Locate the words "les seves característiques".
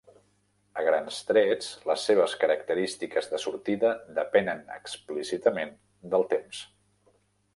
1.89-3.29